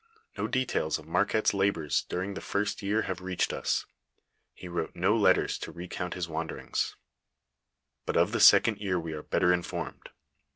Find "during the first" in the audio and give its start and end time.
2.09-2.81